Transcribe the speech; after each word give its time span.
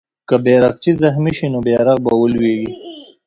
که 0.27 0.35
بیرغچی 0.43 0.91
زخمي 1.01 1.31
سي، 1.37 1.47
نو 1.53 1.59
بیرغ 1.65 1.97
به 2.05 2.11
ولويږي. 2.19 2.71